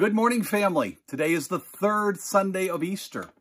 Good 0.00 0.14
morning, 0.14 0.42
family. 0.44 0.96
Today 1.06 1.34
is 1.34 1.48
the 1.48 1.58
third 1.58 2.18
Sunday 2.18 2.70
of 2.70 2.82
Easter. 2.82 3.32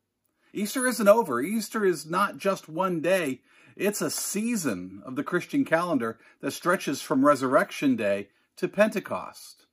Easter 0.51 0.85
isn't 0.85 1.07
over. 1.07 1.39
Easter 1.39 1.85
is 1.85 2.05
not 2.05 2.37
just 2.37 2.67
one 2.67 2.99
day. 2.99 3.39
It's 3.77 4.01
a 4.01 4.11
season 4.11 5.01
of 5.05 5.15
the 5.15 5.23
Christian 5.23 5.63
calendar 5.63 6.19
that 6.41 6.51
stretches 6.51 7.01
from 7.01 7.25
Resurrection 7.25 7.95
Day 7.95 8.27
to 8.57 8.67
Pentecost. 8.67 9.67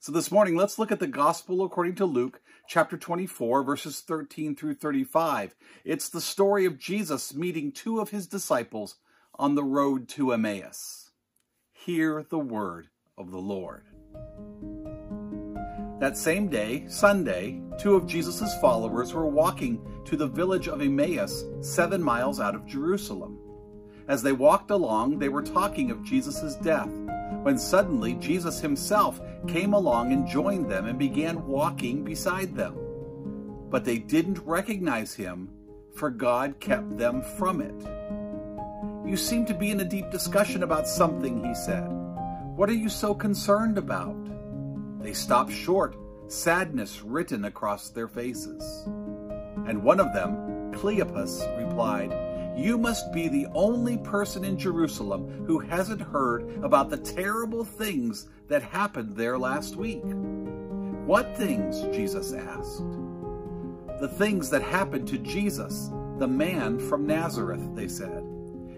So 0.00 0.10
this 0.10 0.32
morning, 0.32 0.56
let's 0.56 0.76
look 0.76 0.90
at 0.90 0.98
the 0.98 1.06
Gospel 1.06 1.62
according 1.62 1.94
to 1.94 2.04
Luke, 2.04 2.40
chapter 2.66 2.96
24, 2.96 3.62
verses 3.62 4.00
13 4.00 4.56
through 4.56 4.74
35. 4.74 5.54
It's 5.84 6.08
the 6.08 6.20
story 6.20 6.64
of 6.64 6.80
Jesus 6.80 7.32
meeting 7.32 7.70
two 7.70 8.00
of 8.00 8.10
his 8.10 8.26
disciples 8.26 8.96
on 9.36 9.54
the 9.54 9.62
road 9.62 10.08
to 10.08 10.32
Emmaus. 10.32 11.12
Hear 11.70 12.26
the 12.28 12.40
word 12.40 12.88
of 13.16 13.30
the 13.30 13.38
Lord. 13.38 13.84
That 16.00 16.16
same 16.16 16.46
day, 16.46 16.84
Sunday, 16.86 17.60
two 17.76 17.96
of 17.96 18.06
Jesus' 18.06 18.54
followers 18.60 19.12
were 19.12 19.26
walking 19.26 19.80
to 20.04 20.16
the 20.16 20.28
village 20.28 20.68
of 20.68 20.80
Emmaus, 20.80 21.44
seven 21.60 22.00
miles 22.00 22.38
out 22.38 22.54
of 22.54 22.66
Jerusalem. 22.66 23.38
As 24.06 24.22
they 24.22 24.30
walked 24.32 24.70
along, 24.70 25.18
they 25.18 25.28
were 25.28 25.42
talking 25.42 25.90
of 25.90 26.04
Jesus' 26.04 26.54
death, 26.56 26.88
when 27.42 27.58
suddenly 27.58 28.14
Jesus 28.14 28.60
himself 28.60 29.20
came 29.48 29.74
along 29.74 30.12
and 30.12 30.26
joined 30.26 30.70
them 30.70 30.86
and 30.86 30.98
began 31.00 31.44
walking 31.46 32.04
beside 32.04 32.54
them. 32.54 32.76
But 33.68 33.84
they 33.84 33.98
didn't 33.98 34.38
recognize 34.46 35.14
him, 35.14 35.50
for 35.94 36.10
God 36.10 36.60
kept 36.60 36.96
them 36.96 37.22
from 37.22 37.60
it. 37.60 37.74
You 39.04 39.16
seem 39.16 39.44
to 39.46 39.54
be 39.54 39.72
in 39.72 39.80
a 39.80 39.84
deep 39.84 40.10
discussion 40.12 40.62
about 40.62 40.86
something, 40.86 41.44
he 41.44 41.54
said. 41.54 41.88
What 42.54 42.70
are 42.70 42.74
you 42.74 42.88
so 42.88 43.14
concerned 43.14 43.78
about? 43.78 44.16
They 45.00 45.12
stopped 45.12 45.52
short, 45.52 45.96
sadness 46.26 47.02
written 47.02 47.44
across 47.44 47.90
their 47.90 48.08
faces. 48.08 48.84
And 49.66 49.82
one 49.82 50.00
of 50.00 50.12
them, 50.12 50.72
Cleopas, 50.72 51.56
replied, 51.56 52.12
You 52.58 52.78
must 52.78 53.12
be 53.12 53.28
the 53.28 53.46
only 53.54 53.98
person 53.98 54.44
in 54.44 54.58
Jerusalem 54.58 55.44
who 55.46 55.58
hasn't 55.58 56.00
heard 56.00 56.64
about 56.64 56.90
the 56.90 56.96
terrible 56.96 57.64
things 57.64 58.28
that 58.48 58.62
happened 58.62 59.14
there 59.14 59.38
last 59.38 59.76
week. 59.76 60.02
What 61.06 61.36
things? 61.36 61.82
Jesus 61.96 62.32
asked. 62.32 62.82
The 64.00 64.08
things 64.08 64.50
that 64.50 64.62
happened 64.62 65.06
to 65.08 65.18
Jesus, 65.18 65.90
the 66.18 66.28
man 66.28 66.78
from 66.78 67.06
Nazareth, 67.06 67.74
they 67.74 67.88
said. 67.88 68.24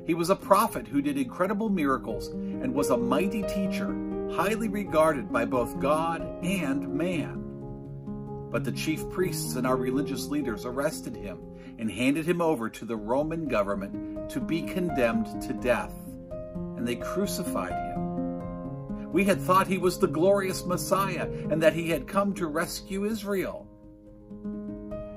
He 0.06 0.14
was 0.14 0.30
a 0.30 0.36
prophet 0.36 0.86
who 0.86 1.02
did 1.02 1.16
incredible 1.16 1.68
miracles 1.68 2.28
and 2.28 2.74
was 2.74 2.90
a 2.90 2.96
mighty 2.96 3.42
teacher 3.42 3.94
highly 4.34 4.68
regarded 4.68 5.32
by 5.32 5.44
both 5.44 5.78
God 5.80 6.22
and 6.44 6.88
man. 6.94 7.46
But 8.50 8.64
the 8.64 8.72
chief 8.72 9.08
priests 9.10 9.56
and 9.56 9.66
our 9.66 9.76
religious 9.76 10.26
leaders 10.26 10.64
arrested 10.64 11.16
him 11.16 11.38
and 11.78 11.90
handed 11.90 12.26
him 12.26 12.40
over 12.40 12.68
to 12.68 12.84
the 12.84 12.96
Roman 12.96 13.46
government 13.46 14.30
to 14.30 14.40
be 14.40 14.62
condemned 14.62 15.40
to 15.42 15.52
death, 15.52 15.94
and 16.76 16.86
they 16.86 16.96
crucified 16.96 17.72
him. 17.72 19.12
We 19.12 19.24
had 19.24 19.40
thought 19.40 19.66
he 19.66 19.78
was 19.78 19.98
the 19.98 20.06
glorious 20.06 20.64
Messiah 20.64 21.28
and 21.50 21.62
that 21.62 21.74
he 21.74 21.90
had 21.90 22.06
come 22.06 22.34
to 22.34 22.46
rescue 22.46 23.06
Israel. 23.06 23.66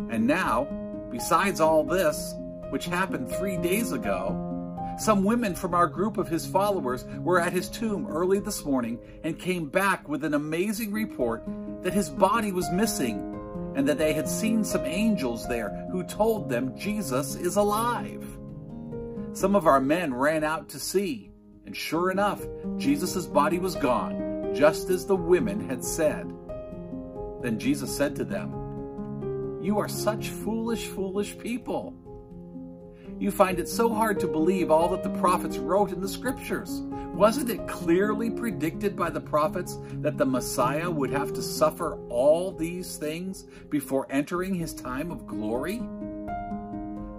And 0.10 0.26
now, 0.26 0.68
besides 1.12 1.60
all 1.60 1.84
this, 1.84 2.34
which 2.70 2.86
happened 2.86 3.30
three 3.30 3.58
days 3.58 3.92
ago, 3.92 4.53
some 4.98 5.24
women 5.24 5.56
from 5.56 5.74
our 5.74 5.88
group 5.88 6.18
of 6.18 6.28
his 6.28 6.46
followers 6.46 7.06
were 7.20 7.40
at 7.40 7.54
his 7.54 7.70
tomb 7.70 8.08
early 8.08 8.40
this 8.40 8.64
morning 8.64 9.00
and 9.24 9.38
came 9.40 9.68
back 9.68 10.08
with 10.08 10.24
an 10.24 10.34
amazing 10.34 10.92
report 10.92 11.44
that 11.82 11.94
his 11.94 12.10
body 12.10 12.52
was 12.52 12.70
missing 12.72 13.30
and 13.76 13.88
that 13.88 13.98
they 13.98 14.14
had 14.14 14.30
seen 14.30 14.64
some 14.64 14.86
angels 14.86 15.48
there 15.48 15.88
who 15.92 16.04
told 16.04 16.50
them 16.50 16.78
Jesus 16.78 17.36
is 17.36 17.56
alive. 17.56 18.24
Some 19.34 19.56
of 19.56 19.66
our 19.66 19.82
men 19.82 20.14
ran 20.14 20.44
out 20.44 20.70
to 20.70 20.80
see, 20.80 21.32
and 21.66 21.76
sure 21.76 22.12
enough, 22.12 22.46
Jesus' 22.78 23.26
body 23.26 23.58
was 23.58 23.76
gone, 23.76 24.52
just 24.54 24.90
as 24.90 25.06
the 25.06 25.16
women 25.16 25.68
had 25.68 25.84
said. 25.84 26.32
Then 27.42 27.58
Jesus 27.58 27.96
said 27.96 28.16
to 28.18 28.26
them, 28.26 29.60
You 29.62 29.80
are 29.80 29.90
such 29.90 30.30
foolish, 30.30 30.86
foolish 30.86 31.38
people. 31.38 31.96
You 33.24 33.32
find 33.32 33.58
it 33.58 33.70
so 33.70 33.88
hard 33.88 34.20
to 34.20 34.28
believe 34.28 34.70
all 34.70 34.90
that 34.90 35.02
the 35.02 35.22
prophets 35.22 35.58
wrote 35.58 35.94
in 35.94 36.02
the 36.02 36.10
scriptures. 36.10 36.82
Wasn't 37.14 37.50
it 37.50 37.70
clearly 37.70 38.30
predicted 38.30 38.98
by 38.98 39.12
the 39.12 39.22
prophets 39.22 39.78
that 40.02 40.18
the 40.18 40.26
Messiah 40.26 40.92
would 40.92 41.10
have 41.10 41.32
to 41.36 41.42
suffer 41.42 41.98
all 42.10 42.52
these 42.52 42.98
things 42.98 43.44
before 43.70 44.08
entering 44.10 44.54
his 44.54 44.74
time 44.74 45.10
of 45.10 45.26
glory? 45.26 45.78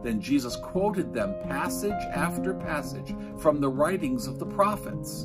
Then 0.02 0.20
Jesus 0.20 0.56
quoted 0.56 1.14
them 1.14 1.36
passage 1.48 2.04
after 2.12 2.52
passage 2.52 3.14
from 3.38 3.62
the 3.62 3.70
writings 3.70 4.26
of 4.26 4.38
the 4.38 4.44
prophets, 4.44 5.24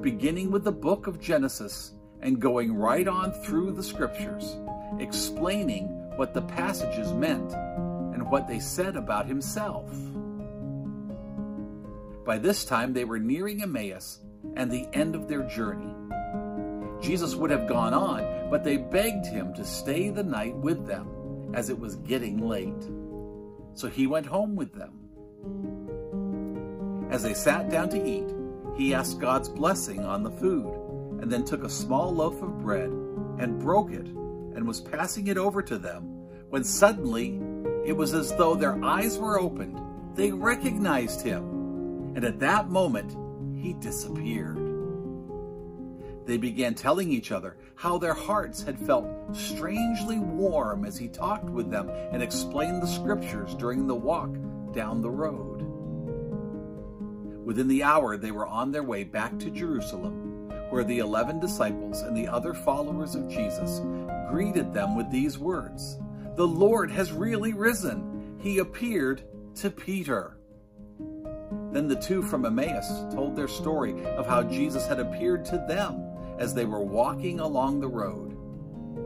beginning 0.00 0.50
with 0.50 0.64
the 0.64 0.72
book 0.72 1.06
of 1.06 1.20
Genesis 1.20 1.92
and 2.22 2.40
going 2.40 2.74
right 2.74 3.06
on 3.06 3.32
through 3.32 3.72
the 3.72 3.82
scriptures, 3.82 4.56
explaining 4.98 5.88
what 6.16 6.32
the 6.32 6.40
passages 6.40 7.12
meant 7.12 7.54
what 8.28 8.46
they 8.46 8.58
said 8.58 8.96
about 8.96 9.26
himself. 9.26 9.90
By 12.24 12.38
this 12.38 12.64
time, 12.64 12.92
they 12.92 13.04
were 13.04 13.18
nearing 13.18 13.62
Emmaus 13.62 14.20
and 14.56 14.70
the 14.70 14.88
end 14.92 15.14
of 15.14 15.28
their 15.28 15.42
journey. 15.44 15.94
Jesus 17.00 17.34
would 17.34 17.50
have 17.50 17.68
gone 17.68 17.94
on, 17.94 18.48
but 18.50 18.64
they 18.64 18.78
begged 18.78 19.26
him 19.26 19.52
to 19.54 19.64
stay 19.64 20.08
the 20.10 20.24
night 20.24 20.56
with 20.56 20.86
them, 20.86 21.52
as 21.54 21.70
it 21.70 21.78
was 21.78 21.96
getting 21.96 22.48
late. 22.48 22.90
So 23.74 23.88
he 23.88 24.06
went 24.06 24.26
home 24.26 24.56
with 24.56 24.72
them. 24.72 24.92
As 27.10 27.22
they 27.22 27.34
sat 27.34 27.70
down 27.70 27.88
to 27.90 28.04
eat, 28.04 28.34
he 28.76 28.94
asked 28.94 29.20
God's 29.20 29.48
blessing 29.48 30.04
on 30.04 30.22
the 30.22 30.30
food, 30.30 30.72
and 31.20 31.30
then 31.30 31.44
took 31.44 31.62
a 31.62 31.70
small 31.70 32.12
loaf 32.12 32.42
of 32.42 32.58
bread 32.60 32.90
and 33.38 33.60
broke 33.60 33.92
it 33.92 34.06
and 34.06 34.66
was 34.66 34.80
passing 34.80 35.28
it 35.28 35.38
over 35.38 35.62
to 35.62 35.78
them, 35.78 36.02
when 36.48 36.64
suddenly 36.64 37.38
it 37.86 37.96
was 37.96 38.14
as 38.14 38.34
though 38.34 38.56
their 38.56 38.82
eyes 38.84 39.16
were 39.16 39.38
opened. 39.38 39.80
They 40.16 40.32
recognized 40.32 41.22
him. 41.22 41.44
And 42.16 42.24
at 42.24 42.40
that 42.40 42.68
moment, 42.68 43.16
he 43.56 43.74
disappeared. 43.74 44.58
They 46.24 46.36
began 46.36 46.74
telling 46.74 47.12
each 47.12 47.30
other 47.30 47.56
how 47.76 47.98
their 47.98 48.14
hearts 48.14 48.60
had 48.64 48.76
felt 48.76 49.06
strangely 49.32 50.18
warm 50.18 50.84
as 50.84 50.98
he 50.98 51.06
talked 51.06 51.48
with 51.48 51.70
them 51.70 51.88
and 51.88 52.22
explained 52.22 52.82
the 52.82 52.88
scriptures 52.88 53.54
during 53.54 53.86
the 53.86 53.94
walk 53.94 54.30
down 54.72 55.00
the 55.00 55.10
road. 55.10 55.62
Within 57.44 57.68
the 57.68 57.84
hour, 57.84 58.16
they 58.16 58.32
were 58.32 58.48
on 58.48 58.72
their 58.72 58.82
way 58.82 59.04
back 59.04 59.38
to 59.38 59.50
Jerusalem, 59.50 60.50
where 60.70 60.82
the 60.82 60.98
eleven 60.98 61.38
disciples 61.38 62.02
and 62.02 62.16
the 62.16 62.26
other 62.26 62.52
followers 62.52 63.14
of 63.14 63.28
Jesus 63.28 63.80
greeted 64.28 64.74
them 64.74 64.96
with 64.96 65.08
these 65.12 65.38
words 65.38 66.00
the 66.36 66.46
Lord 66.46 66.90
has 66.90 67.12
really 67.12 67.54
risen. 67.54 68.38
He 68.40 68.58
appeared 68.58 69.22
to 69.56 69.70
Peter. 69.70 70.36
Then 71.72 71.88
the 71.88 72.00
two 72.00 72.22
from 72.22 72.44
Emmaus 72.44 73.12
told 73.12 73.34
their 73.34 73.48
story 73.48 74.04
of 74.16 74.26
how 74.26 74.42
Jesus 74.42 74.86
had 74.86 75.00
appeared 75.00 75.44
to 75.46 75.64
them 75.66 76.02
as 76.38 76.54
they 76.54 76.66
were 76.66 76.82
walking 76.82 77.40
along 77.40 77.80
the 77.80 77.88
road, 77.88 78.32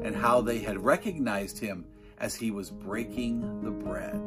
and 0.05 0.17
how 0.17 0.41
they 0.41 0.59
had 0.59 0.85
recognized 0.85 1.59
him 1.59 1.87
as 2.19 2.35
he 2.35 2.51
was 2.51 2.71
breaking 2.71 3.63
the 3.63 3.71
bread. 3.71 4.21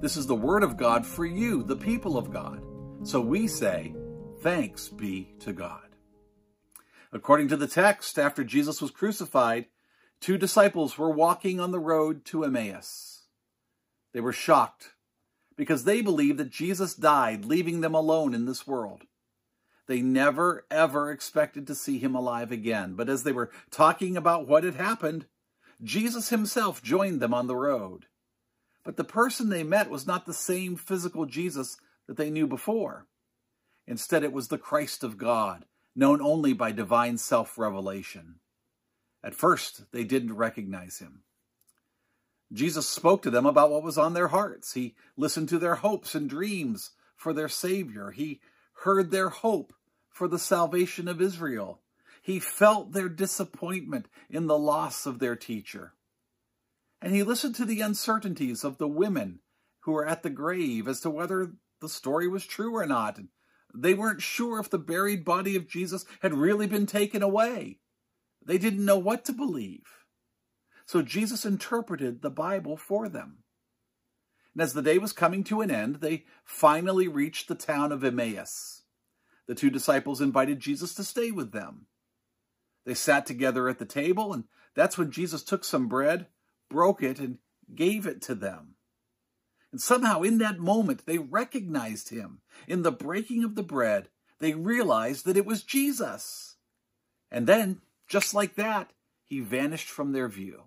This 0.00 0.16
is 0.16 0.26
the 0.26 0.34
word 0.34 0.62
of 0.62 0.76
God 0.76 1.06
for 1.06 1.24
you, 1.24 1.62
the 1.62 1.76
people 1.76 2.16
of 2.16 2.30
God. 2.30 2.62
So 3.02 3.20
we 3.20 3.46
say, 3.46 3.94
Thanks 4.40 4.88
be 4.88 5.34
to 5.40 5.52
God. 5.52 5.96
According 7.12 7.48
to 7.48 7.56
the 7.56 7.68
text, 7.68 8.18
after 8.18 8.42
Jesus 8.42 8.82
was 8.82 8.90
crucified, 8.90 9.66
Two 10.22 10.38
disciples 10.38 10.96
were 10.96 11.10
walking 11.10 11.58
on 11.58 11.72
the 11.72 11.80
road 11.80 12.24
to 12.26 12.44
Emmaus. 12.44 13.22
They 14.12 14.20
were 14.20 14.32
shocked 14.32 14.90
because 15.56 15.82
they 15.82 16.00
believed 16.00 16.38
that 16.38 16.48
Jesus 16.48 16.94
died, 16.94 17.44
leaving 17.44 17.80
them 17.80 17.92
alone 17.92 18.32
in 18.32 18.46
this 18.46 18.64
world. 18.64 19.02
They 19.88 20.00
never, 20.00 20.64
ever 20.70 21.10
expected 21.10 21.66
to 21.66 21.74
see 21.74 21.98
him 21.98 22.14
alive 22.14 22.52
again. 22.52 22.94
But 22.94 23.08
as 23.08 23.24
they 23.24 23.32
were 23.32 23.50
talking 23.72 24.16
about 24.16 24.46
what 24.46 24.62
had 24.62 24.76
happened, 24.76 25.26
Jesus 25.82 26.28
himself 26.28 26.84
joined 26.84 27.18
them 27.18 27.34
on 27.34 27.48
the 27.48 27.56
road. 27.56 28.06
But 28.84 28.96
the 28.96 29.02
person 29.02 29.48
they 29.48 29.64
met 29.64 29.90
was 29.90 30.06
not 30.06 30.24
the 30.24 30.32
same 30.32 30.76
physical 30.76 31.26
Jesus 31.26 31.78
that 32.06 32.16
they 32.16 32.30
knew 32.30 32.46
before. 32.46 33.08
Instead, 33.88 34.22
it 34.22 34.32
was 34.32 34.46
the 34.46 34.56
Christ 34.56 35.02
of 35.02 35.18
God, 35.18 35.64
known 35.96 36.22
only 36.22 36.52
by 36.52 36.70
divine 36.70 37.18
self 37.18 37.58
revelation. 37.58 38.36
At 39.24 39.34
first, 39.34 39.92
they 39.92 40.04
didn't 40.04 40.36
recognize 40.36 40.98
him. 40.98 41.22
Jesus 42.52 42.86
spoke 42.86 43.22
to 43.22 43.30
them 43.30 43.46
about 43.46 43.70
what 43.70 43.82
was 43.82 43.96
on 43.96 44.12
their 44.12 44.28
hearts. 44.28 44.74
He 44.74 44.94
listened 45.16 45.48
to 45.50 45.58
their 45.58 45.76
hopes 45.76 46.14
and 46.14 46.28
dreams 46.28 46.90
for 47.16 47.32
their 47.32 47.48
Savior. 47.48 48.10
He 48.10 48.40
heard 48.82 49.10
their 49.10 49.30
hope 49.30 49.72
for 50.10 50.28
the 50.28 50.38
salvation 50.38 51.08
of 51.08 51.22
Israel. 51.22 51.80
He 52.20 52.38
felt 52.38 52.92
their 52.92 53.08
disappointment 53.08 54.06
in 54.28 54.46
the 54.46 54.58
loss 54.58 55.06
of 55.06 55.18
their 55.18 55.36
teacher. 55.36 55.94
And 57.00 57.14
he 57.14 57.22
listened 57.22 57.54
to 57.56 57.64
the 57.64 57.80
uncertainties 57.80 58.64
of 58.64 58.78
the 58.78 58.88
women 58.88 59.40
who 59.80 59.92
were 59.92 60.06
at 60.06 60.22
the 60.22 60.30
grave 60.30 60.86
as 60.86 61.00
to 61.00 61.10
whether 61.10 61.52
the 61.80 61.88
story 61.88 62.28
was 62.28 62.46
true 62.46 62.76
or 62.76 62.86
not. 62.86 63.18
They 63.74 63.94
weren't 63.94 64.22
sure 64.22 64.60
if 64.60 64.70
the 64.70 64.78
buried 64.78 65.24
body 65.24 65.56
of 65.56 65.66
Jesus 65.66 66.04
had 66.20 66.34
really 66.34 66.66
been 66.66 66.86
taken 66.86 67.22
away. 67.22 67.80
They 68.44 68.58
didn't 68.58 68.84
know 68.84 68.98
what 68.98 69.24
to 69.26 69.32
believe. 69.32 69.86
So 70.86 71.02
Jesus 71.02 71.44
interpreted 71.44 72.22
the 72.22 72.30
Bible 72.30 72.76
for 72.76 73.08
them. 73.08 73.38
And 74.54 74.62
as 74.62 74.74
the 74.74 74.82
day 74.82 74.98
was 74.98 75.12
coming 75.12 75.44
to 75.44 75.60
an 75.60 75.70
end, 75.70 75.96
they 75.96 76.24
finally 76.44 77.08
reached 77.08 77.48
the 77.48 77.54
town 77.54 77.92
of 77.92 78.04
Emmaus. 78.04 78.82
The 79.46 79.54
two 79.54 79.70
disciples 79.70 80.20
invited 80.20 80.60
Jesus 80.60 80.94
to 80.94 81.04
stay 81.04 81.30
with 81.30 81.52
them. 81.52 81.86
They 82.84 82.94
sat 82.94 83.26
together 83.26 83.68
at 83.68 83.78
the 83.78 83.84
table, 83.84 84.32
and 84.32 84.44
that's 84.74 84.98
when 84.98 85.10
Jesus 85.10 85.42
took 85.42 85.64
some 85.64 85.88
bread, 85.88 86.26
broke 86.68 87.02
it, 87.02 87.18
and 87.18 87.38
gave 87.74 88.06
it 88.06 88.20
to 88.22 88.34
them. 88.34 88.74
And 89.70 89.80
somehow 89.80 90.22
in 90.22 90.38
that 90.38 90.58
moment, 90.58 91.06
they 91.06 91.18
recognized 91.18 92.10
him. 92.10 92.40
In 92.68 92.82
the 92.82 92.92
breaking 92.92 93.44
of 93.44 93.54
the 93.54 93.62
bread, 93.62 94.08
they 94.38 94.52
realized 94.52 95.24
that 95.24 95.36
it 95.36 95.46
was 95.46 95.62
Jesus. 95.62 96.56
And 97.30 97.46
then, 97.46 97.80
just 98.12 98.34
like 98.34 98.56
that, 98.56 98.92
he 99.24 99.40
vanished 99.40 99.88
from 99.88 100.12
their 100.12 100.28
view. 100.28 100.64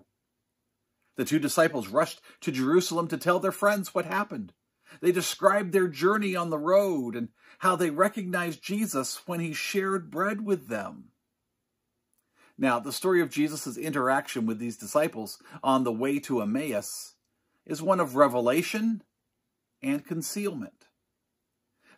The 1.16 1.26
two 1.26 1.38
disciples 1.38 1.90
rushed 1.90 2.20
to 2.42 2.52
Jerusalem 2.52 3.08
to 3.10 3.20
tell 3.20 3.40
their 3.40 3.52
friends 3.52 3.94
what 3.94 4.06
happened. 4.06 4.52
They 5.00 5.12
described 5.12 5.72
their 5.72 5.88
journey 5.88 6.36
on 6.36 6.50
the 6.50 6.58
road 6.58 7.16
and 7.16 7.30
how 7.60 7.76
they 7.76 7.92
recognized 7.92 8.64
Jesus 8.64 9.22
when 9.28 9.42
he 9.42 9.54
shared 9.54 10.10
bread 10.10 10.44
with 10.44 10.70
them. 10.70 11.10
Now, 12.58 12.80
the 12.80 12.92
story 12.92 13.22
of 13.22 13.30
Jesus' 13.30 13.78
interaction 13.78 14.48
with 14.48 14.58
these 14.58 14.76
disciples 14.76 15.38
on 15.64 15.84
the 15.84 15.92
way 15.92 16.18
to 16.22 16.42
Emmaus 16.42 17.14
is 17.64 17.80
one 17.80 18.00
of 18.00 18.16
revelation 18.16 19.04
and 19.84 20.04
concealment. 20.04 20.88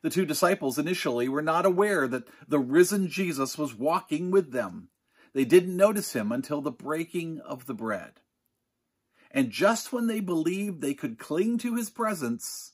The 0.01 0.09
two 0.09 0.25
disciples 0.25 0.77
initially 0.77 1.29
were 1.29 1.41
not 1.41 1.65
aware 1.65 2.05
that 2.05 2.27
the 2.49 2.59
risen 2.59 3.07
Jesus 3.07 3.57
was 3.57 3.73
walking 3.73 4.29
with 4.29 4.51
them. 4.51 4.89
They 5.33 5.45
didn't 5.45 5.75
notice 5.75 6.13
him 6.13 6.31
until 6.31 6.62
the 6.62 6.71
breaking 6.71 7.39
of 7.39 7.65
the 7.65 7.74
bread. 7.74 8.21
And 9.31 9.51
just 9.51 9.91
when 9.91 10.07
they 10.07 10.19
believed 10.19 10.81
they 10.81 10.94
could 10.94 11.19
cling 11.19 11.57
to 11.59 11.75
his 11.75 11.89
presence, 11.89 12.74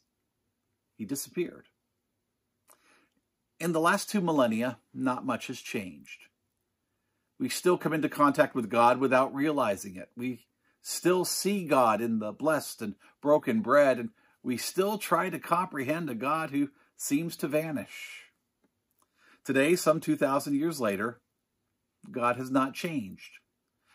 he 0.96 1.06
disappeared. 1.06 1.68
In 3.60 3.72
the 3.72 3.80
last 3.80 4.10
two 4.10 4.22
millennia, 4.22 4.80
not 4.94 5.26
much 5.26 5.48
has 5.48 5.60
changed. 5.60 6.26
We 7.40 7.50
still 7.50 7.78
come 7.78 7.94
into 7.94 8.10
contact 8.10 8.56
with 8.56 8.70
God 8.70 9.00
without 9.00 9.34
realizing 9.34 9.96
it. 9.96 10.10
We 10.16 10.46
still 10.82 11.26
see 11.26 11.66
God 11.66 12.02
in 12.02 12.20
the 12.20 12.32
blessed 12.32 12.82
and 12.82 12.96
broken 13.22 13.62
bread, 13.62 14.00
and 14.00 14.10
we 14.44 14.58
still 14.58 14.98
try 14.98 15.30
to 15.30 15.40
comprehend 15.40 16.10
a 16.10 16.16
God 16.16 16.52
who 16.52 16.70
seems 16.96 17.36
to 17.38 17.48
vanish. 17.48 18.24
Today, 19.44 19.76
some 19.76 20.00
2,000 20.00 20.56
years 20.56 20.80
later, 20.80 21.20
God 22.12 22.38
has 22.38 22.52
not 22.52 22.74
changed. 22.74 23.40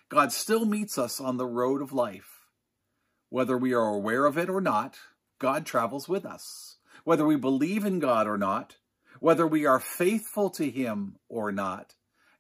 God 0.08 0.32
still 0.32 0.64
meets 0.64 0.96
us 0.99 1.20
on 1.20 1.37
the 1.37 1.46
road 1.46 1.82
of 1.82 1.93
life. 1.93 2.46
Whether 3.28 3.58
we 3.58 3.75
are 3.75 3.88
aware 3.88 4.25
of 4.25 4.38
it 4.38 4.49
or 4.49 4.60
not, 4.60 4.96
God 5.38 5.66
travels 5.66 6.08
with 6.08 6.25
us. 6.25 6.76
Whether 7.05 7.26
we 7.26 7.37
believe 7.37 7.84
in 7.84 7.99
God 7.99 8.26
or 8.26 8.38
not, 8.38 8.76
whether 9.20 9.46
we 9.46 9.66
are 9.66 9.81
faithful 9.81 10.50
to 10.50 10.70
Him 10.70 11.16
or 11.28 11.52
not, 11.52 11.94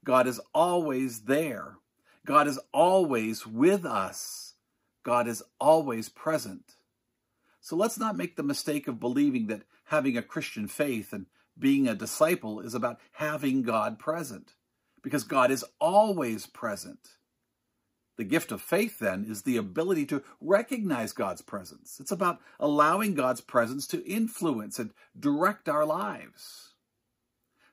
God 0.04 0.26
is 0.26 0.40
always 0.54 1.22
there. 1.22 1.76
God 2.24 2.46
is 2.46 2.58
always 2.72 3.46
with 3.46 3.84
us. 3.84 4.54
God 5.02 5.28
is 5.28 5.42
always 5.60 6.08
present. 6.08 6.76
So 7.60 7.76
let's 7.76 7.98
not 7.98 8.16
make 8.16 8.36
the 8.36 8.42
mistake 8.42 8.88
of 8.88 9.00
believing 9.00 9.46
that 9.48 9.62
having 9.84 10.16
a 10.16 10.22
Christian 10.22 10.68
faith 10.68 11.12
and 11.12 11.26
being 11.58 11.88
a 11.88 11.94
disciple 11.94 12.60
is 12.60 12.74
about 12.74 13.00
having 13.12 13.62
God 13.62 13.98
present, 13.98 14.54
because 15.02 15.24
God 15.24 15.50
is 15.50 15.64
always 15.80 16.46
present. 16.46 16.98
The 18.16 18.24
gift 18.24 18.50
of 18.50 18.60
faith, 18.60 18.98
then, 18.98 19.24
is 19.28 19.42
the 19.42 19.56
ability 19.56 20.04
to 20.06 20.24
recognize 20.40 21.12
God's 21.12 21.40
presence. 21.40 21.98
It's 22.00 22.10
about 22.10 22.40
allowing 22.58 23.14
God's 23.14 23.40
presence 23.40 23.86
to 23.88 24.04
influence 24.04 24.80
and 24.80 24.90
direct 25.18 25.68
our 25.68 25.86
lives. 25.86 26.74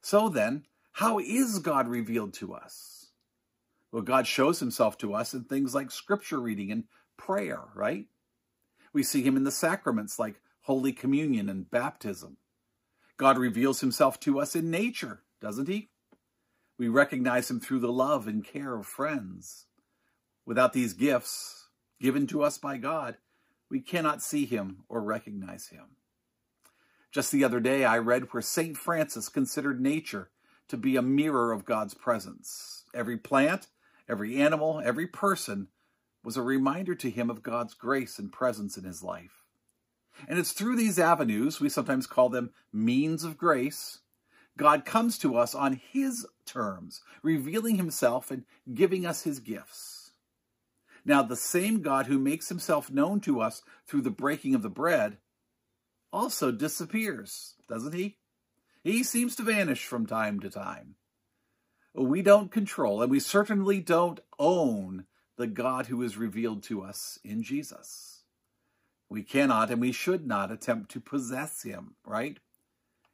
So 0.02 0.30
then, 0.30 0.66
how 0.92 1.18
is 1.20 1.60
God 1.60 1.88
revealed 1.88 2.34
to 2.36 2.54
us? 2.54 3.08
Well, 3.92 4.04
God 4.04 4.28
shows 4.28 4.60
himself 4.60 4.98
to 5.00 5.16
us 5.16 5.34
in 5.34 5.46
things 5.46 5.74
like 5.74 5.90
scripture 5.90 6.40
reading 6.40 6.72
and 6.72 6.84
prayer, 7.18 7.62
right? 7.74 8.06
We 8.94 9.02
see 9.02 9.24
him 9.24 9.38
in 9.38 9.46
the 9.46 9.52
sacraments 9.52 10.20
like 10.20 10.42
Holy 10.62 10.94
Communion 10.94 11.50
and 11.50 11.70
baptism. 11.70 12.38
God 13.18 13.38
reveals 13.38 13.82
himself 13.82 14.20
to 14.22 14.40
us 14.40 14.56
in 14.56 14.70
nature, 14.70 15.24
doesn't 15.42 15.68
he? 15.68 15.90
We 16.78 16.88
recognize 16.88 17.50
him 17.50 17.60
through 17.60 17.80
the 17.80 17.92
love 17.92 18.28
and 18.28 18.44
care 18.44 18.76
of 18.76 18.86
friends. 18.86 19.66
Without 20.46 20.74
these 20.74 20.94
gifts 20.94 21.70
given 22.02 22.28
to 22.28 22.44
us 22.44 22.58
by 22.58 22.78
God, 22.78 23.18
we 23.70 23.80
cannot 23.80 24.22
see 24.22 24.46
him 24.46 24.84
or 24.90 25.02
recognize 25.02 25.68
him. 25.68 25.96
Just 27.12 27.32
the 27.32 27.44
other 27.44 27.60
day, 27.60 27.86
I 27.86 27.98
read 27.98 28.34
where 28.34 28.42
St. 28.42 28.76
Francis 28.78 29.30
considered 29.30 29.80
nature 29.80 30.30
to 30.68 30.78
be 30.78 30.98
a 30.98 31.02
mirror 31.02 31.52
of 31.52 31.66
God's 31.66 31.94
presence. 31.94 32.84
Every 32.94 33.18
plant, 33.18 33.68
every 34.10 34.36
animal, 34.42 34.82
every 34.84 35.08
person 35.08 35.70
was 36.24 36.36
a 36.36 36.42
reminder 36.42 36.96
to 36.96 37.10
him 37.10 37.30
of 37.30 37.44
God's 37.44 37.74
grace 37.74 38.20
and 38.20 38.32
presence 38.32 38.78
in 38.78 38.84
his 38.84 39.02
life. 39.02 39.46
And 40.28 40.40
it's 40.40 40.52
through 40.52 40.76
these 40.76 41.00
avenues, 41.00 41.60
we 41.60 41.70
sometimes 41.70 42.08
call 42.08 42.30
them 42.30 42.52
means 42.74 43.24
of 43.24 43.38
grace, 43.38 44.00
God 44.58 44.86
comes 44.86 45.18
to 45.20 45.36
us 45.36 45.54
on 45.54 45.82
his 45.92 46.26
terms, 46.46 47.02
revealing 47.22 47.76
himself 47.76 48.32
and 48.32 48.46
giving 48.74 49.06
us 49.06 49.24
his 49.24 49.40
gifts. 49.40 50.12
Now, 51.04 51.22
the 51.22 51.36
same 51.36 51.82
God 51.82 52.08
who 52.08 52.18
makes 52.18 52.50
himself 52.50 52.90
known 52.90 53.20
to 53.22 53.42
us 53.42 53.62
through 53.86 54.02
the 54.02 54.10
breaking 54.10 54.56
of 54.56 54.62
the 54.62 54.70
bread 54.70 55.18
also 56.12 56.52
disappears, 56.52 57.56
doesn't 57.68 57.94
he? 57.94 58.18
He 58.84 59.04
seems 59.04 59.36
to 59.36 59.44
vanish 59.44 59.86
from 59.86 60.06
time 60.06 60.40
to 60.40 60.50
time. 60.50 60.96
We 61.94 62.22
don't 62.22 62.52
control, 62.52 63.02
and 63.02 63.12
we 63.12 63.20
certainly 63.20 63.80
don't 63.80 64.20
own 64.40 65.06
the 65.38 65.48
God 65.48 65.88
who 65.88 66.02
is 66.02 66.18
revealed 66.18 66.64
to 66.64 66.82
us 66.82 67.20
in 67.24 67.44
Jesus. 67.44 68.24
We 69.10 69.24
cannot 69.24 69.70
and 69.70 69.82
we 69.82 69.92
should 69.92 70.26
not 70.26 70.52
attempt 70.52 70.92
to 70.92 71.00
possess 71.00 71.64
him, 71.64 71.96
right? 72.06 72.40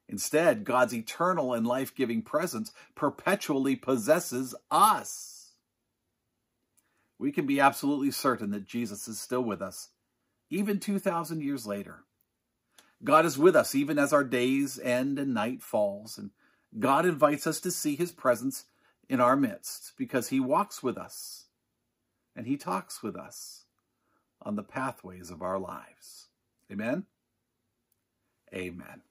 Instead, 0.08 0.65
God's 0.65 0.93
eternal 0.93 1.53
and 1.53 1.65
life 1.65 1.96
giving 1.96 2.22
presence 2.22 2.72
perpetually 2.96 3.75
possesses 3.75 4.53
us 4.70 5.31
we 7.22 7.31
can 7.31 7.46
be 7.46 7.60
absolutely 7.60 8.10
certain 8.10 8.50
that 8.50 8.65
Jesus 8.65 9.08
is 9.08 9.22
still 9.22 9.43
with 9.43 9.62
us, 9.62 9.89
even 10.50 10.79
2,000 10.79 11.41
years 11.41 11.67
later. 11.67 12.03
God 13.03 13.27
is 13.27 13.38
with 13.38 13.55
us 13.55 13.75
even 13.75 14.00
as 14.00 14.12
our 14.12 14.24
days 14.24 14.79
end 14.79 15.20
and 15.20 15.31
night 15.31 15.62
falls, 15.62 16.17
and 16.17 16.31
God 16.79 17.05
invites 17.05 17.46
us 17.46 17.60
to 17.60 17.70
see 17.70 17.96
his 17.96 18.12
presence 18.12 18.65
in 19.08 19.22
our 19.22 19.36
midst 19.36 19.93
because 19.98 20.29
he 20.29 20.39
walks 20.39 20.81
with 20.81 20.98
us 20.98 21.46
and 22.36 22.48
he 22.48 22.58
talks 22.58 23.03
with 23.03 23.15
us 23.15 23.65
on 24.41 24.55
the 24.55 24.63
pathways 24.63 25.29
of 25.29 25.43
our 25.43 25.60
lives. 25.60 26.29
Amen? 26.72 27.05
Amen. 28.51 29.01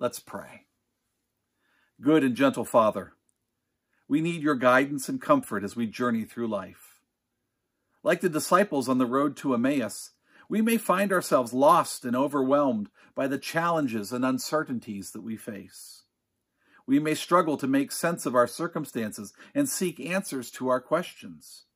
Let's 0.00 0.18
pray. 0.18 0.64
Good 2.00 2.24
and 2.24 2.34
gentle 2.34 2.64
Father, 2.64 3.12
we 4.08 4.22
need 4.22 4.40
your 4.40 4.54
guidance 4.54 5.10
and 5.10 5.20
comfort 5.20 5.62
as 5.62 5.76
we 5.76 5.86
journey 5.86 6.24
through 6.24 6.48
life. 6.48 7.02
Like 8.02 8.22
the 8.22 8.30
disciples 8.30 8.88
on 8.88 8.96
the 8.96 9.04
road 9.04 9.36
to 9.36 9.52
Emmaus, 9.52 10.12
we 10.48 10.62
may 10.62 10.78
find 10.78 11.12
ourselves 11.12 11.52
lost 11.52 12.06
and 12.06 12.16
overwhelmed 12.16 12.88
by 13.14 13.26
the 13.26 13.36
challenges 13.36 14.10
and 14.10 14.24
uncertainties 14.24 15.10
that 15.10 15.20
we 15.20 15.36
face. 15.36 16.04
We 16.86 16.98
may 16.98 17.14
struggle 17.14 17.58
to 17.58 17.66
make 17.66 17.92
sense 17.92 18.24
of 18.24 18.34
our 18.34 18.46
circumstances 18.46 19.34
and 19.54 19.68
seek 19.68 20.00
answers 20.00 20.50
to 20.52 20.68
our 20.68 20.80
questions. 20.80 21.66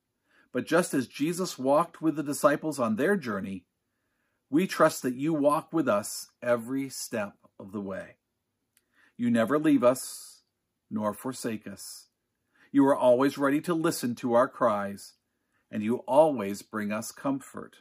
But 0.50 0.66
just 0.66 0.95
as 0.95 1.09
Jesus 1.09 1.59
walked 1.59 2.00
with 2.00 2.16
the 2.16 2.23
disciples 2.23 2.81
on 2.81 2.97
their 2.97 3.19
journey, 3.19 3.66
we 4.49 4.66
trust 4.66 5.02
that 5.02 5.14
you 5.14 5.35
walk 5.35 5.75
with 5.75 5.90
us 5.90 6.28
every 6.43 6.88
step 6.88 7.35
of 7.58 7.73
the 7.73 7.80
way. 7.80 8.16
You 9.16 9.30
never 9.30 9.58
leave 9.58 9.84
us 9.84 10.42
nor 10.90 11.14
forsake 11.14 11.66
us. 11.66 12.08
You 12.73 12.87
are 12.87 12.96
always 12.96 13.38
ready 13.38 13.61
to 13.62 13.75
listen 13.75 14.14
to 14.16 14.34
our 14.34 14.49
cries 14.49 15.14
and 15.70 15.82
you 15.82 15.99
always 16.06 16.62
bring 16.62 16.92
us 16.92 17.12
comfort. 17.12 17.76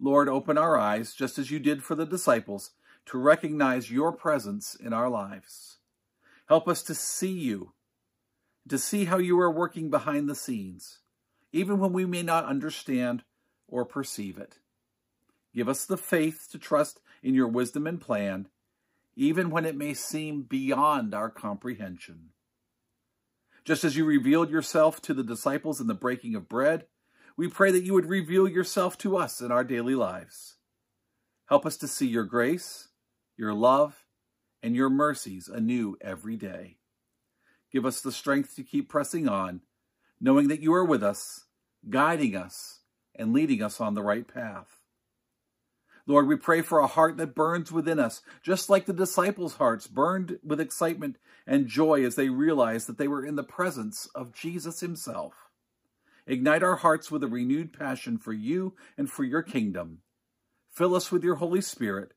Lord, 0.00 0.28
open 0.28 0.56
our 0.56 0.78
eyes, 0.78 1.12
just 1.14 1.38
as 1.38 1.50
you 1.50 1.58
did 1.58 1.82
for 1.82 1.94
the 1.94 2.06
disciples, 2.06 2.70
to 3.06 3.18
recognize 3.18 3.90
your 3.90 4.12
presence 4.12 4.74
in 4.74 4.92
our 4.92 5.08
lives. 5.08 5.78
Help 6.48 6.68
us 6.68 6.82
to 6.84 6.94
see 6.94 7.32
you. 7.32 7.72
to 8.68 8.78
see 8.78 9.06
how 9.06 9.18
you 9.18 9.40
are 9.40 9.50
working 9.50 9.90
behind 9.90 10.28
the 10.28 10.34
scenes, 10.34 10.98
even 11.52 11.78
when 11.78 11.92
we 11.92 12.04
may 12.04 12.22
not 12.22 12.44
understand 12.44 13.22
or 13.66 13.84
perceive 13.84 14.38
it. 14.38 14.58
Give 15.54 15.68
us 15.68 15.86
the 15.86 15.96
faith 15.96 16.48
to 16.52 16.58
trust 16.58 17.00
in 17.22 17.34
your 17.34 17.48
wisdom 17.48 17.86
and 17.86 18.00
plan, 18.00 18.48
even 19.16 19.50
when 19.50 19.64
it 19.64 19.76
may 19.76 19.94
seem 19.94 20.42
beyond 20.42 21.14
our 21.14 21.30
comprehension. 21.30 22.30
Just 23.64 23.84
as 23.84 23.96
you 23.96 24.04
revealed 24.04 24.50
yourself 24.50 25.02
to 25.02 25.12
the 25.12 25.22
disciples 25.22 25.80
in 25.80 25.88
the 25.88 25.94
breaking 25.94 26.34
of 26.34 26.48
bread, 26.48 26.86
we 27.36 27.48
pray 27.48 27.70
that 27.70 27.84
you 27.84 27.92
would 27.94 28.06
reveal 28.06 28.48
yourself 28.48 28.96
to 28.98 29.16
us 29.16 29.40
in 29.40 29.52
our 29.52 29.64
daily 29.64 29.94
lives. 29.94 30.56
Help 31.46 31.64
us 31.64 31.76
to 31.78 31.88
see 31.88 32.06
your 32.06 32.24
grace, 32.24 32.88
your 33.36 33.54
love, 33.54 34.04
and 34.62 34.74
your 34.74 34.90
mercies 34.90 35.48
anew 35.48 35.96
every 36.00 36.36
day. 36.36 36.78
Give 37.72 37.84
us 37.84 38.00
the 38.00 38.12
strength 38.12 38.56
to 38.56 38.62
keep 38.62 38.88
pressing 38.88 39.28
on, 39.28 39.60
knowing 40.20 40.48
that 40.48 40.62
you 40.62 40.72
are 40.72 40.84
with 40.84 41.02
us, 41.02 41.44
guiding 41.88 42.34
us, 42.34 42.80
and 43.14 43.32
leading 43.32 43.62
us 43.62 43.80
on 43.80 43.94
the 43.94 44.02
right 44.02 44.26
path. 44.26 44.77
Lord, 46.08 46.26
we 46.26 46.36
pray 46.36 46.62
for 46.62 46.78
a 46.78 46.86
heart 46.86 47.18
that 47.18 47.34
burns 47.34 47.70
within 47.70 48.00
us, 48.00 48.22
just 48.42 48.70
like 48.70 48.86
the 48.86 48.94
disciples' 48.94 49.56
hearts 49.56 49.86
burned 49.86 50.38
with 50.42 50.58
excitement 50.58 51.18
and 51.46 51.66
joy 51.66 52.02
as 52.02 52.14
they 52.14 52.30
realized 52.30 52.86
that 52.88 52.96
they 52.96 53.06
were 53.06 53.24
in 53.24 53.36
the 53.36 53.44
presence 53.44 54.08
of 54.14 54.32
Jesus 54.32 54.80
himself. 54.80 55.34
Ignite 56.26 56.62
our 56.62 56.76
hearts 56.76 57.10
with 57.10 57.22
a 57.22 57.28
renewed 57.28 57.78
passion 57.78 58.16
for 58.16 58.32
you 58.32 58.74
and 58.96 59.10
for 59.10 59.22
your 59.22 59.42
kingdom. 59.42 59.98
Fill 60.72 60.94
us 60.94 61.12
with 61.12 61.22
your 61.22 61.36
Holy 61.36 61.60
Spirit, 61.60 62.14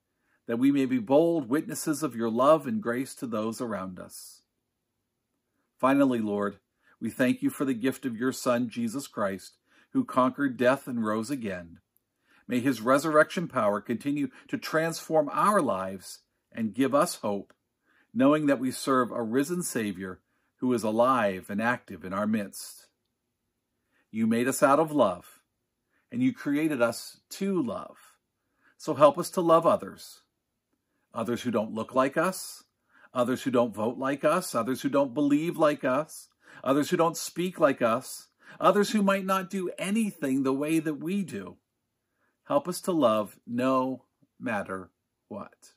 that 0.48 0.58
we 0.58 0.72
may 0.72 0.86
be 0.86 0.98
bold 0.98 1.50
witnesses 1.50 2.02
of 2.02 2.16
your 2.16 2.30
love 2.30 2.66
and 2.66 2.82
grace 2.82 3.14
to 3.16 3.28
those 3.28 3.60
around 3.60 4.00
us. 4.00 4.42
Finally, 5.78 6.20
Lord, 6.20 6.60
we 7.02 7.10
thank 7.10 7.42
you 7.42 7.50
for 7.50 7.66
the 7.66 7.74
gift 7.74 8.06
of 8.06 8.16
your 8.16 8.32
Son, 8.32 8.70
Jesus 8.70 9.08
Christ, 9.08 9.58
who 9.92 10.06
conquered 10.06 10.56
death 10.56 10.88
and 10.88 11.06
rose 11.06 11.30
again. 11.30 11.80
May 12.48 12.60
his 12.60 12.82
resurrection 12.82 13.48
power 13.48 13.82
continue 13.82 14.30
to 14.48 14.58
transform 14.58 15.30
our 15.32 15.62
lives 15.62 16.20
and 16.52 16.74
give 16.74 16.94
us 16.94 17.16
hope, 17.16 17.54
knowing 18.14 18.46
that 18.48 18.60
we 18.60 18.72
serve 18.72 19.12
a 19.12 19.24
risen 19.24 19.64
Savior 19.64 20.20
who 20.58 20.74
is 20.74 20.84
alive 20.84 21.50
and 21.50 21.62
active 21.62 22.04
in 22.04 22.14
our 22.14 22.28
midst. 22.28 22.88
You 24.12 24.28
made 24.28 24.48
us 24.48 24.62
out 24.62 24.80
of 24.80 24.92
love, 24.92 25.40
and 26.12 26.22
you 26.22 26.34
created 26.34 26.82
us 26.82 27.22
to 27.32 27.62
love. 27.62 27.98
So 28.78 28.94
help 28.94 29.18
us 29.18 29.30
to 29.32 29.42
love 29.42 29.66
others, 29.66 30.22
others 31.14 31.44
who 31.44 31.52
don't 31.52 31.74
look 31.74 31.96
like 31.96 32.18
us, 32.18 32.64
others 33.14 33.44
who 33.44 33.52
don't 33.52 33.74
vote 33.74 33.98
like 33.98 34.26
us, 34.26 34.54
others 34.54 34.82
who 34.82 34.90
don't 34.90 35.14
believe 35.14 35.58
like 35.58 35.84
us, 35.84 36.30
others 36.64 36.90
who 36.90 36.98
don't 36.98 37.18
speak 37.18 37.60
like 37.60 37.82
us, 37.82 38.28
others 38.60 38.92
who 38.92 39.02
might 39.02 39.26
not 39.26 39.50
do 39.50 39.70
anything 39.78 40.44
the 40.44 40.54
way 40.54 40.80
that 40.80 40.96
we 40.96 41.24
do. 41.24 41.58
Help 42.52 42.68
us 42.68 42.82
to 42.82 42.92
love 42.92 43.38
no 43.48 44.04
matter 44.38 44.90
what. 45.30 45.72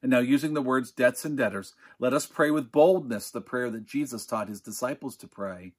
And 0.00 0.08
now, 0.08 0.20
using 0.20 0.54
the 0.54 0.62
words 0.62 0.92
debts 0.92 1.24
and 1.24 1.36
debtors, 1.36 1.74
let 1.98 2.14
us 2.14 2.28
pray 2.28 2.52
with 2.52 2.70
boldness 2.70 3.28
the 3.28 3.40
prayer 3.40 3.68
that 3.70 3.84
Jesus 3.84 4.24
taught 4.24 4.48
his 4.48 4.60
disciples 4.60 5.16
to 5.16 5.26
pray 5.26 5.72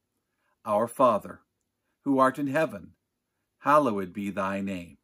Our 0.65 0.85
Father, 0.89 1.39
who 2.01 2.19
art 2.19 2.37
in 2.37 2.47
heaven, 2.47 2.95
hallowed 3.59 4.11
be 4.11 4.29
thy 4.31 4.59
name. 4.59 4.97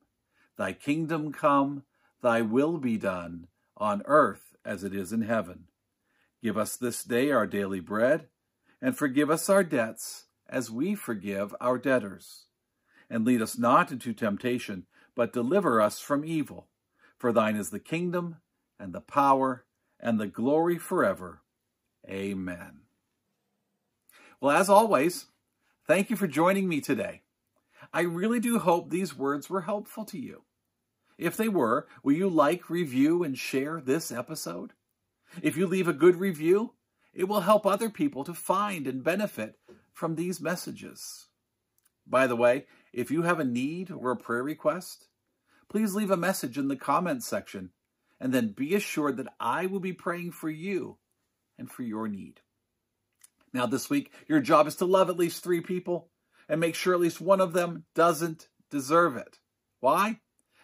Thy 0.57 0.73
kingdom 0.73 1.31
come, 1.31 1.83
thy 2.21 2.41
will 2.41 2.79
be 2.79 2.97
done, 2.97 3.47
on 3.77 4.01
earth 4.07 4.57
as 4.65 4.83
it 4.83 4.93
is 4.93 5.13
in 5.13 5.21
heaven. 5.21 5.69
Give 6.43 6.57
us 6.57 6.75
this 6.75 7.05
day 7.05 7.31
our 7.31 7.47
daily 7.47 7.79
bread, 7.79 8.27
and 8.81 8.97
forgive 8.97 9.29
us 9.29 9.47
our 9.47 9.63
debts 9.63 10.25
as 10.49 10.69
we 10.69 10.95
forgive 10.95 11.55
our 11.61 11.77
debtors. 11.77 12.47
And 13.09 13.25
lead 13.25 13.41
us 13.41 13.57
not 13.57 13.91
into 13.91 14.13
temptation, 14.13 14.85
but 15.15 15.33
deliver 15.33 15.81
us 15.81 15.99
from 15.99 16.23
evil. 16.23 16.67
For 17.17 17.31
thine 17.31 17.55
is 17.55 17.69
the 17.69 17.79
kingdom, 17.79 18.37
and 18.79 18.93
the 18.93 19.01
power, 19.01 19.65
and 19.99 20.19
the 20.19 20.27
glory 20.27 20.77
forever. 20.77 21.41
Amen. 22.07 22.81
Well, 24.39 24.55
as 24.55 24.69
always, 24.69 25.25
thank 25.85 26.09
you 26.09 26.15
for 26.15 26.27
joining 26.27 26.69
me 26.69 26.79
today. 26.79 27.23
I 27.91 28.01
really 28.01 28.39
do 28.39 28.59
hope 28.59 28.89
these 28.89 29.17
words 29.17 29.49
were 29.49 29.61
helpful 29.61 30.05
to 30.05 30.17
you. 30.17 30.43
If 31.17 31.35
they 31.35 31.49
were, 31.49 31.87
will 32.03 32.13
you 32.13 32.29
like, 32.29 32.69
review, 32.69 33.23
and 33.23 33.37
share 33.37 33.81
this 33.81 34.11
episode? 34.11 34.71
If 35.41 35.57
you 35.57 35.67
leave 35.67 35.87
a 35.87 35.93
good 35.93 36.15
review, 36.15 36.73
it 37.13 37.27
will 37.27 37.41
help 37.41 37.65
other 37.65 37.89
people 37.89 38.23
to 38.23 38.33
find 38.33 38.87
and 38.87 39.03
benefit 39.03 39.59
from 39.91 40.15
these 40.15 40.39
messages. 40.39 41.27
By 42.07 42.27
the 42.27 42.35
way, 42.35 42.65
if 42.93 43.11
you 43.11 43.23
have 43.23 43.39
a 43.39 43.45
need 43.45 43.91
or 43.91 44.11
a 44.11 44.17
prayer 44.17 44.43
request, 44.43 45.07
please 45.69 45.93
leave 45.93 46.11
a 46.11 46.17
message 46.17 46.57
in 46.57 46.67
the 46.67 46.75
comments 46.75 47.27
section, 47.27 47.71
and 48.19 48.33
then 48.33 48.53
be 48.53 48.75
assured 48.75 49.17
that 49.17 49.33
I 49.39 49.65
will 49.65 49.79
be 49.79 49.93
praying 49.93 50.31
for 50.31 50.49
you 50.49 50.97
and 51.57 51.69
for 51.71 51.83
your 51.83 52.07
need. 52.07 52.41
Now, 53.53 53.65
this 53.65 53.89
week, 53.89 54.11
your 54.27 54.41
job 54.41 54.67
is 54.67 54.75
to 54.77 54.85
love 54.85 55.09
at 55.09 55.17
least 55.17 55.43
three 55.43 55.61
people 55.61 56.09
and 56.47 56.59
make 56.59 56.75
sure 56.75 56.93
at 56.93 56.99
least 56.99 57.21
one 57.21 57.41
of 57.41 57.53
them 57.53 57.85
doesn't 57.95 58.47
deserve 58.71 59.15
it. 59.15 59.39
Why? 59.79 60.19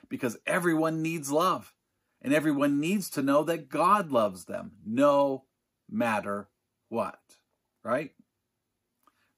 Because 0.10 0.38
everyone 0.46 1.02
needs 1.02 1.32
love, 1.32 1.74
and 2.22 2.34
everyone 2.34 2.80
needs 2.80 3.10
to 3.12 3.22
know 3.22 3.44
that 3.44 3.70
God 3.70 4.12
loves 4.12 4.46
them 4.46 4.74
no 4.86 5.46
matter 5.90 6.50
what, 6.90 7.20
right? 7.84 8.12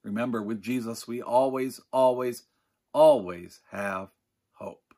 Remember, 0.02 0.42
with 0.42 0.62
Jesus, 0.62 1.06
we 1.06 1.20
always, 1.20 1.80
always, 1.92 2.44
always 2.92 3.60
have 3.70 4.08
hope. 4.54 4.94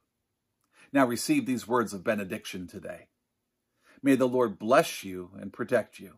Now 0.93 1.07
receive 1.07 1.47
these 1.47 1.69
words 1.69 1.93
of 1.93 2.05
benediction 2.05 2.67
today. 2.67 3.09
May 4.03 4.15
the 4.15 4.29
Lord 4.29 4.59
bless 4.59 5.05
you 5.05 5.31
and 5.39 5.53
protect 5.53 5.99
you. 5.99 6.15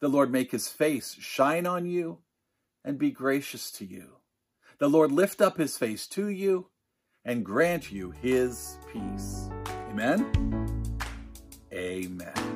The 0.00 0.08
Lord 0.08 0.30
make 0.30 0.52
his 0.52 0.68
face 0.68 1.16
shine 1.18 1.66
on 1.66 1.86
you 1.86 2.18
and 2.84 2.98
be 2.98 3.10
gracious 3.10 3.70
to 3.72 3.84
you. 3.84 4.18
The 4.78 4.88
Lord 4.88 5.10
lift 5.10 5.40
up 5.40 5.56
his 5.56 5.76
face 5.76 6.06
to 6.08 6.28
you 6.28 6.68
and 7.24 7.44
grant 7.44 7.90
you 7.90 8.12
his 8.12 8.78
peace. 8.92 9.48
Amen. 9.90 10.98
Amen. 11.72 12.47